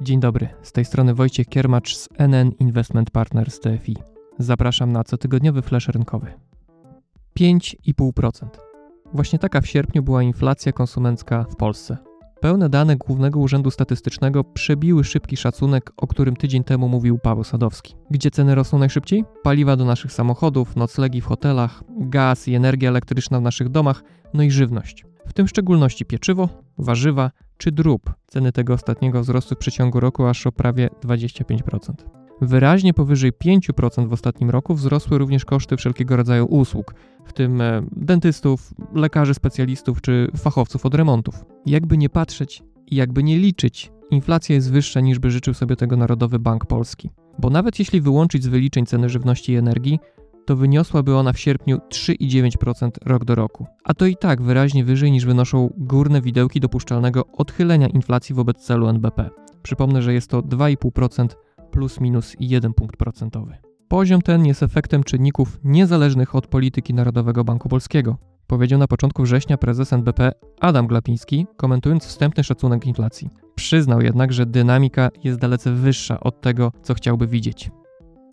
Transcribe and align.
Dzień 0.00 0.20
dobry, 0.20 0.48
z 0.62 0.72
tej 0.72 0.84
strony 0.84 1.14
Wojciech 1.14 1.48
Kiermacz 1.48 1.96
z 1.96 2.08
NN 2.18 2.52
Investment 2.58 3.10
Partners 3.10 3.60
TFI. 3.60 3.96
Zapraszam 4.38 4.92
na 4.92 5.04
cotygodniowy 5.04 5.62
flash 5.62 5.88
rynkowy. 5.88 6.32
5,5%. 7.40 8.46
Właśnie 9.12 9.38
taka 9.38 9.60
w 9.60 9.66
sierpniu 9.66 10.02
była 10.02 10.22
inflacja 10.22 10.72
konsumencka 10.72 11.44
w 11.50 11.56
Polsce. 11.56 12.11
Pełne 12.42 12.68
dane 12.68 12.96
Głównego 12.96 13.40
Urzędu 13.40 13.70
Statystycznego 13.70 14.44
przebiły 14.44 15.04
szybki 15.04 15.36
szacunek, 15.36 15.92
o 15.96 16.06
którym 16.06 16.36
tydzień 16.36 16.64
temu 16.64 16.88
mówił 16.88 17.18
Paweł 17.18 17.44
Sadowski. 17.44 17.94
Gdzie 18.10 18.30
ceny 18.30 18.54
rosną 18.54 18.78
najszybciej? 18.78 19.24
Paliwa 19.42 19.76
do 19.76 19.84
naszych 19.84 20.12
samochodów, 20.12 20.76
noclegi 20.76 21.20
w 21.20 21.24
hotelach, 21.24 21.82
gaz 22.00 22.48
i 22.48 22.54
energia 22.54 22.88
elektryczna 22.88 23.38
w 23.38 23.42
naszych 23.42 23.68
domach, 23.68 24.02
no 24.34 24.42
i 24.42 24.50
żywność. 24.50 25.04
W 25.26 25.32
tym 25.32 25.48
szczególności 25.48 26.04
pieczywo, 26.04 26.48
warzywa 26.78 27.30
czy 27.56 27.72
drób. 27.72 28.12
Ceny 28.26 28.52
tego 28.52 28.74
ostatniego 28.74 29.20
wzrosły 29.20 29.56
w 29.56 29.58
przeciągu 29.58 30.00
roku 30.00 30.26
aż 30.26 30.46
o 30.46 30.52
prawie 30.52 30.88
25%. 31.04 32.21
Wyraźnie 32.42 32.94
powyżej 32.94 33.32
5% 33.32 34.08
w 34.08 34.12
ostatnim 34.12 34.50
roku 34.50 34.74
wzrosły 34.74 35.18
również 35.18 35.44
koszty 35.44 35.76
wszelkiego 35.76 36.16
rodzaju 36.16 36.46
usług, 36.46 36.94
w 37.24 37.32
tym 37.32 37.60
e, 37.60 37.82
dentystów, 37.96 38.74
lekarzy 38.94 39.34
specjalistów 39.34 40.00
czy 40.00 40.28
fachowców 40.36 40.86
od 40.86 40.94
remontów. 40.94 41.44
Jakby 41.66 41.98
nie 41.98 42.08
patrzeć 42.08 42.62
i 42.86 42.96
jakby 42.96 43.22
nie 43.22 43.38
liczyć, 43.38 43.92
inflacja 44.10 44.54
jest 44.54 44.72
wyższa 44.72 45.00
niż 45.00 45.18
by 45.18 45.30
życzył 45.30 45.54
sobie 45.54 45.76
tego 45.76 45.96
Narodowy 45.96 46.38
Bank 46.38 46.66
Polski. 46.66 47.10
Bo 47.38 47.50
nawet 47.50 47.78
jeśli 47.78 48.00
wyłączyć 48.00 48.44
z 48.44 48.48
wyliczeń 48.48 48.86
ceny 48.86 49.08
żywności 49.08 49.52
i 49.52 49.56
energii, 49.56 49.98
to 50.46 50.56
wyniosłaby 50.56 51.16
ona 51.16 51.32
w 51.32 51.38
sierpniu 51.38 51.78
3,9% 51.78 52.90
rok 53.06 53.24
do 53.24 53.34
roku. 53.34 53.66
A 53.84 53.94
to 53.94 54.06
i 54.06 54.16
tak 54.16 54.42
wyraźnie 54.42 54.84
wyżej 54.84 55.12
niż 55.12 55.24
wynoszą 55.24 55.72
górne 55.76 56.20
widełki 56.20 56.60
dopuszczalnego 56.60 57.26
odchylenia 57.26 57.86
inflacji 57.86 58.34
wobec 58.34 58.58
celu 58.58 58.88
NBP. 58.88 59.30
Przypomnę, 59.62 60.02
że 60.02 60.14
jest 60.14 60.30
to 60.30 60.42
2,5% 60.42 61.26
plus 61.72 62.00
minus 62.00 62.36
1 62.40 62.74
punkt 62.74 62.96
procentowy. 62.96 63.56
Poziom 63.88 64.22
ten 64.22 64.46
jest 64.46 64.62
efektem 64.62 65.04
czynników 65.04 65.60
niezależnych 65.64 66.34
od 66.34 66.46
polityki 66.46 66.94
Narodowego 66.94 67.44
Banku 67.44 67.68
Polskiego, 67.68 68.16
powiedział 68.46 68.78
na 68.78 68.86
początku 68.86 69.22
września 69.22 69.58
prezes 69.58 69.92
NBP 69.92 70.32
Adam 70.60 70.86
Glapiński, 70.86 71.46
komentując 71.56 72.04
wstępny 72.04 72.44
szacunek 72.44 72.86
inflacji. 72.86 73.30
Przyznał 73.54 74.00
jednak, 74.00 74.32
że 74.32 74.46
dynamika 74.46 75.10
jest 75.24 75.38
dalece 75.38 75.72
wyższa 75.72 76.20
od 76.20 76.40
tego, 76.40 76.72
co 76.82 76.94
chciałby 76.94 77.26
widzieć. 77.26 77.70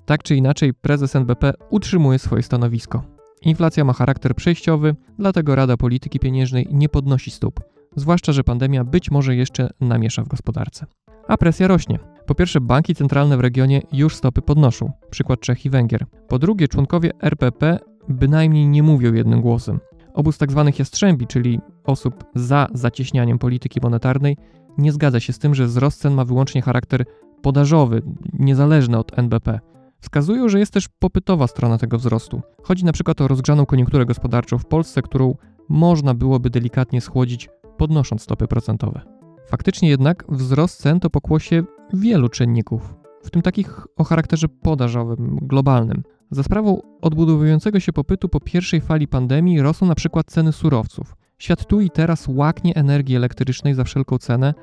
Tak 0.05 0.23
czy 0.23 0.35
inaczej, 0.35 0.73
prezes 0.73 1.15
NBP 1.15 1.53
utrzymuje 1.69 2.19
swoje 2.19 2.43
stanowisko. 2.43 3.03
Inflacja 3.41 3.83
ma 3.83 3.93
charakter 3.93 4.35
przejściowy, 4.35 4.95
dlatego 5.19 5.55
Rada 5.55 5.77
Polityki 5.77 6.19
Pieniężnej 6.19 6.67
nie 6.71 6.89
podnosi 6.89 7.31
stóp, 7.31 7.59
zwłaszcza, 7.95 8.31
że 8.31 8.43
pandemia 8.43 8.83
być 8.83 9.11
może 9.11 9.35
jeszcze 9.35 9.69
namiesza 9.79 10.23
w 10.23 10.27
gospodarce. 10.27 10.85
A 11.30 11.38
presja 11.38 11.67
rośnie. 11.67 11.99
Po 12.25 12.35
pierwsze, 12.35 12.61
banki 12.61 12.95
centralne 12.95 13.38
w 13.38 13.39
regionie 13.39 13.81
już 13.91 14.16
stopy 14.16 14.41
podnoszą, 14.41 14.91
przykład 15.09 15.39
Czech 15.39 15.66
i 15.66 15.69
Węgier. 15.69 16.05
Po 16.27 16.39
drugie, 16.39 16.67
członkowie 16.67 17.11
RPP 17.22 17.80
bynajmniej 18.08 18.67
nie 18.67 18.83
mówią 18.83 19.13
jednym 19.13 19.41
głosem. 19.41 19.80
Obóz 20.13 20.38
tzw. 20.38 20.63
Tak 20.66 20.80
jastrzębi, 20.80 21.27
czyli 21.27 21.59
osób 21.83 22.23
za 22.35 22.67
zacieśnianiem 22.73 23.39
polityki 23.39 23.80
monetarnej, 23.83 24.38
nie 24.77 24.91
zgadza 24.91 25.19
się 25.19 25.33
z 25.33 25.39
tym, 25.39 25.55
że 25.55 25.66
wzrost 25.66 26.02
cen 26.02 26.13
ma 26.13 26.25
wyłącznie 26.25 26.61
charakter 26.61 27.05
podażowy, 27.41 28.02
niezależny 28.33 28.97
od 28.97 29.19
NBP. 29.19 29.59
Wskazują, 30.00 30.50
że 30.50 30.59
jest 30.59 30.73
też 30.73 30.88
popytowa 31.00 31.47
strona 31.47 31.77
tego 31.77 31.97
wzrostu. 31.97 32.41
Chodzi 32.63 32.85
na 32.85 32.91
przykład 32.91 33.22
o 33.22 33.27
rozgrzaną 33.27 33.66
koniunkturę 33.66 34.05
gospodarczą 34.05 34.57
w 34.57 34.66
Polsce, 34.66 35.02
którą 35.02 35.35
można 35.69 36.13
byłoby 36.13 36.50
delikatnie 36.50 37.02
schłodzić, 37.02 37.50
podnosząc 37.77 38.22
stopy 38.22 38.47
procentowe. 38.47 39.19
Faktycznie 39.50 39.89
jednak 39.89 40.25
wzrost 40.30 40.81
cen 40.81 41.00
to 41.00 41.09
pokłosie 41.09 41.64
wielu 41.94 42.30
czynników, 42.30 42.95
w 43.23 43.30
tym 43.30 43.42
takich 43.42 43.88
o 43.97 44.03
charakterze 44.03 44.47
podażowym, 44.47 45.38
globalnym. 45.41 46.03
Za 46.31 46.44
sprawą 46.44 46.81
odbudowującego 47.01 47.79
się 47.79 47.94
popytu 47.94 48.29
po 48.29 48.40
pierwszej 48.40 48.81
fali 48.81 49.07
pandemii 49.07 49.62
rosną 49.62 49.88
na 49.88 49.96
przykład 49.96 50.25
ceny 50.31 50.51
surowców. 50.51 51.16
Świat 51.40 51.66
tu 51.66 51.81
i 51.81 51.90
teraz 51.90 52.28
łaknie 52.28 52.75
energii 52.75 53.16
elektrycznej 53.16 53.73
za 53.73 53.84
wszelką 53.84 54.18
cenę, 54.18 54.53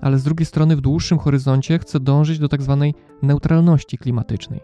ale 0.00 0.18
z 0.18 0.24
drugiej 0.24 0.46
strony 0.46 0.76
w 0.76 0.80
dłuższym 0.80 1.18
horyzoncie 1.18 1.78
chce 1.78 2.00
dążyć 2.00 2.38
do 2.38 2.48
tzw. 2.48 2.92
Tak 2.92 3.02
neutralności 3.22 3.98
klimatycznej. 3.98 4.60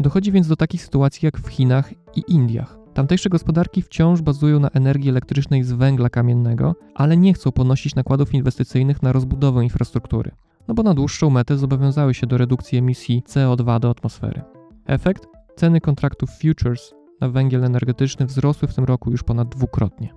Dochodzi 0.00 0.32
więc 0.32 0.48
do 0.48 0.56
takich 0.56 0.84
sytuacji 0.84 1.26
jak 1.26 1.38
w 1.38 1.48
Chinach 1.48 1.92
i 2.16 2.22
Indiach. 2.28 2.81
Tamtejsze 2.94 3.28
gospodarki 3.28 3.82
wciąż 3.82 4.22
bazują 4.22 4.60
na 4.60 4.68
energii 4.68 5.10
elektrycznej 5.10 5.64
z 5.64 5.72
węgla 5.72 6.10
kamiennego, 6.10 6.74
ale 6.94 7.16
nie 7.16 7.34
chcą 7.34 7.52
ponosić 7.52 7.94
nakładów 7.94 8.34
inwestycyjnych 8.34 9.02
na 9.02 9.12
rozbudowę 9.12 9.64
infrastruktury, 9.64 10.30
no 10.68 10.74
bo 10.74 10.82
na 10.82 10.94
dłuższą 10.94 11.30
metę 11.30 11.58
zobowiązały 11.58 12.14
się 12.14 12.26
do 12.26 12.38
redukcji 12.38 12.78
emisji 12.78 13.22
CO2 13.28 13.80
do 13.80 13.90
atmosfery. 13.90 14.42
Efekt? 14.86 15.26
Ceny 15.56 15.80
kontraktów 15.80 16.30
futures 16.30 16.94
na 17.20 17.28
węgiel 17.28 17.64
energetyczny 17.64 18.26
wzrosły 18.26 18.68
w 18.68 18.74
tym 18.74 18.84
roku 18.84 19.10
już 19.10 19.22
ponad 19.22 19.48
dwukrotnie. 19.48 20.14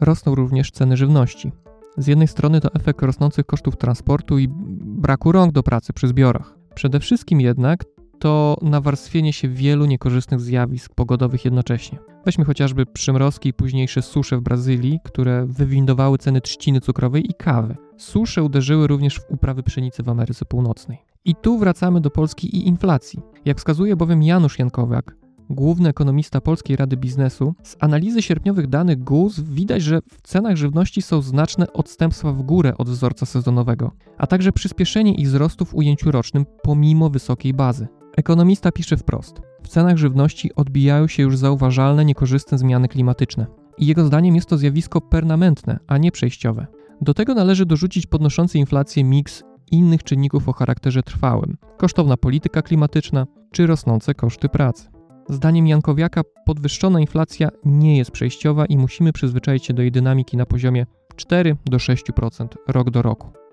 Rosną 0.00 0.34
również 0.34 0.70
ceny 0.70 0.96
żywności. 0.96 1.52
Z 1.96 2.06
jednej 2.06 2.28
strony 2.28 2.60
to 2.60 2.74
efekt 2.74 3.02
rosnących 3.02 3.46
kosztów 3.46 3.76
transportu 3.76 4.38
i 4.38 4.48
braku 4.80 5.32
rąk 5.32 5.52
do 5.52 5.62
pracy 5.62 5.92
przy 5.92 6.08
zbiorach. 6.08 6.58
Przede 6.74 7.00
wszystkim 7.00 7.40
jednak 7.40 7.84
to 8.18 8.56
nawarstwienie 8.62 9.32
się 9.32 9.48
wielu 9.48 9.86
niekorzystnych 9.86 10.40
zjawisk 10.40 10.94
pogodowych 10.94 11.44
jednocześnie. 11.44 11.98
Weźmy 12.26 12.44
chociażby 12.44 12.86
przymrozki 12.86 13.48
i 13.48 13.52
późniejsze 13.52 14.02
susze 14.02 14.36
w 14.36 14.40
Brazylii, 14.40 15.00
które 15.04 15.46
wywindowały 15.46 16.18
ceny 16.18 16.40
trzciny 16.40 16.80
cukrowej 16.80 17.30
i 17.30 17.34
kawy. 17.34 17.76
Susze 17.96 18.42
uderzyły 18.42 18.86
również 18.86 19.18
w 19.18 19.30
uprawy 19.30 19.62
pszenicy 19.62 20.02
w 20.02 20.08
Ameryce 20.08 20.44
Północnej. 20.44 20.98
I 21.24 21.34
tu 21.34 21.58
wracamy 21.58 22.00
do 22.00 22.10
Polski 22.10 22.56
i 22.56 22.68
inflacji. 22.68 23.20
Jak 23.44 23.58
wskazuje 23.58 23.96
bowiem 23.96 24.22
Janusz 24.22 24.58
Jankowiak, 24.58 25.16
główny 25.50 25.88
ekonomista 25.88 26.40
Polskiej 26.40 26.76
Rady 26.76 26.96
Biznesu, 26.96 27.54
z 27.62 27.76
analizy 27.80 28.22
sierpniowych 28.22 28.66
danych 28.66 29.04
GUS 29.04 29.40
widać, 29.40 29.82
że 29.82 30.00
w 30.10 30.22
cenach 30.22 30.56
żywności 30.56 31.02
są 31.02 31.22
znaczne 31.22 31.72
odstępstwa 31.72 32.32
w 32.32 32.42
górę 32.42 32.74
od 32.78 32.88
wzorca 32.88 33.26
sezonowego, 33.26 33.92
a 34.18 34.26
także 34.26 34.52
przyspieszenie 34.52 35.14
ich 35.14 35.26
wzrostu 35.26 35.64
w 35.64 35.74
ujęciu 35.74 36.10
rocznym 36.10 36.46
pomimo 36.62 37.10
wysokiej 37.10 37.54
bazy. 37.54 37.88
Ekonomista 38.16 38.72
pisze 38.72 38.96
wprost: 38.96 39.45
W 39.66 39.68
cenach 39.68 39.96
żywności 39.96 40.54
odbijają 40.54 41.08
się 41.08 41.22
już 41.22 41.36
zauważalne, 41.36 42.04
niekorzystne 42.04 42.58
zmiany 42.58 42.88
klimatyczne. 42.88 43.46
I 43.78 43.86
jego 43.86 44.04
zdaniem 44.04 44.34
jest 44.34 44.48
to 44.48 44.56
zjawisko 44.56 45.00
permanentne, 45.00 45.78
a 45.86 45.98
nie 45.98 46.12
przejściowe. 46.12 46.66
Do 47.00 47.14
tego 47.14 47.34
należy 47.34 47.66
dorzucić 47.66 48.06
podnoszący 48.06 48.58
inflację 48.58 49.04
miks 49.04 49.42
innych 49.70 50.02
czynników 50.02 50.48
o 50.48 50.52
charakterze 50.52 51.02
trwałym 51.02 51.56
kosztowna 51.78 52.16
polityka 52.16 52.62
klimatyczna 52.62 53.26
czy 53.52 53.66
rosnące 53.66 54.14
koszty 54.14 54.48
pracy. 54.48 54.88
Zdaniem 55.28 55.66
Jankowiaka 55.66 56.22
podwyższona 56.44 57.00
inflacja 57.00 57.48
nie 57.64 57.98
jest 57.98 58.10
przejściowa 58.10 58.66
i 58.66 58.78
musimy 58.78 59.12
przyzwyczaić 59.12 59.64
się 59.64 59.74
do 59.74 59.82
jej 59.82 59.92
dynamiki 59.92 60.36
na 60.36 60.46
poziomie 60.46 60.86
4 61.16 61.56
do 61.64 61.76
6% 61.76 62.46
rok 62.68 62.90
do 62.90 63.02
roku. 63.02 63.45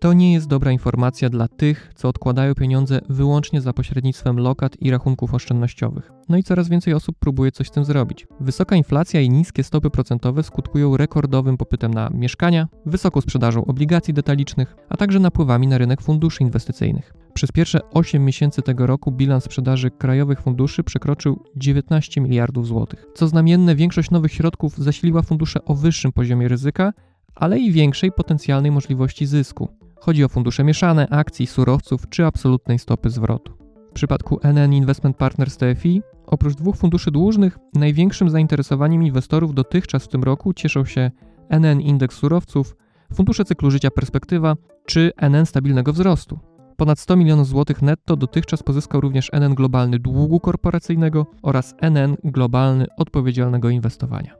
To 0.00 0.12
nie 0.12 0.32
jest 0.32 0.46
dobra 0.46 0.72
informacja 0.72 1.28
dla 1.28 1.48
tych, 1.48 1.92
co 1.94 2.08
odkładają 2.08 2.54
pieniądze 2.54 3.00
wyłącznie 3.08 3.60
za 3.60 3.72
pośrednictwem 3.72 4.38
lokat 4.38 4.82
i 4.82 4.90
rachunków 4.90 5.34
oszczędnościowych. 5.34 6.10
No 6.28 6.36
i 6.36 6.42
coraz 6.42 6.68
więcej 6.68 6.94
osób 6.94 7.16
próbuje 7.18 7.52
coś 7.52 7.68
z 7.68 7.70
tym 7.70 7.84
zrobić. 7.84 8.26
Wysoka 8.40 8.76
inflacja 8.76 9.20
i 9.20 9.30
niskie 9.30 9.64
stopy 9.64 9.90
procentowe 9.90 10.42
skutkują 10.42 10.96
rekordowym 10.96 11.56
popytem 11.56 11.94
na 11.94 12.10
mieszkania, 12.10 12.68
wysoką 12.86 13.20
sprzedażą 13.20 13.64
obligacji 13.64 14.14
detalicznych, 14.14 14.76
a 14.88 14.96
także 14.96 15.20
napływami 15.20 15.66
na 15.66 15.78
rynek 15.78 16.02
funduszy 16.02 16.42
inwestycyjnych. 16.42 17.12
Przez 17.34 17.52
pierwsze 17.52 17.80
8 17.90 18.24
miesięcy 18.24 18.62
tego 18.62 18.86
roku 18.86 19.12
bilans 19.12 19.44
sprzedaży 19.44 19.90
krajowych 19.90 20.40
funduszy 20.40 20.84
przekroczył 20.84 21.44
19 21.56 22.20
miliardów 22.20 22.66
złotych. 22.66 23.06
Co 23.14 23.28
znamienne, 23.28 23.74
większość 23.74 24.10
nowych 24.10 24.32
środków 24.32 24.78
zasiliła 24.78 25.22
fundusze 25.22 25.64
o 25.64 25.74
wyższym 25.74 26.12
poziomie 26.12 26.48
ryzyka, 26.48 26.92
ale 27.34 27.58
i 27.58 27.72
większej 27.72 28.12
potencjalnej 28.12 28.70
możliwości 28.70 29.26
zysku. 29.26 29.85
Chodzi 30.00 30.24
o 30.24 30.28
fundusze 30.28 30.64
mieszane, 30.64 31.08
akcji, 31.08 31.46
surowców 31.46 32.08
czy 32.08 32.26
absolutnej 32.26 32.78
stopy 32.78 33.10
zwrotu. 33.10 33.52
W 33.90 33.92
przypadku 33.92 34.40
NN 34.42 34.72
Investment 34.72 35.16
Partners 35.16 35.56
TFI, 35.56 36.02
oprócz 36.26 36.54
dwóch 36.54 36.76
funduszy 36.76 37.10
dłużnych, 37.10 37.58
największym 37.74 38.30
zainteresowaniem 38.30 39.02
inwestorów 39.02 39.54
dotychczas 39.54 40.04
w 40.04 40.08
tym 40.08 40.22
roku 40.22 40.54
cieszą 40.54 40.84
się 40.84 41.10
NN 41.48 41.80
Indeks 41.80 42.16
Surowców, 42.16 42.76
fundusze 43.14 43.44
cyklu 43.44 43.70
życia 43.70 43.90
Perspektywa 43.90 44.56
czy 44.86 45.12
NN 45.16 45.46
Stabilnego 45.46 45.92
Wzrostu. 45.92 46.38
Ponad 46.76 46.98
100 46.98 47.16
milionów 47.16 47.46
złotych 47.46 47.82
netto 47.82 48.16
dotychczas 48.16 48.62
pozyskał 48.62 49.00
również 49.00 49.30
NN 49.32 49.54
Globalny 49.54 49.98
Długu 49.98 50.40
Korporacyjnego 50.40 51.26
oraz 51.42 51.74
NN 51.80 52.16
Globalny 52.24 52.86
Odpowiedzialnego 52.96 53.70
Inwestowania. 53.70 54.36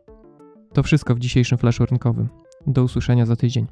To 0.72 0.82
wszystko 0.82 1.14
w 1.14 1.18
dzisiejszym 1.18 1.58
flaszu 1.58 1.86
rynkowym. 1.86 2.28
Do 2.66 2.82
usłyszenia 2.82 3.26
za 3.26 3.36
tydzień. 3.36 3.66